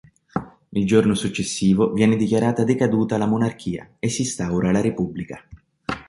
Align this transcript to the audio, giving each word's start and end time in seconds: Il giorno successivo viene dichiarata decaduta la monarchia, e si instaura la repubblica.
Il 0.69 0.87
giorno 0.87 1.13
successivo 1.13 1.93
viene 1.93 2.15
dichiarata 2.15 2.63
decaduta 2.63 3.19
la 3.19 3.27
monarchia, 3.27 3.87
e 3.99 4.09
si 4.09 4.21
instaura 4.21 4.71
la 4.71 4.81
repubblica. 4.81 5.45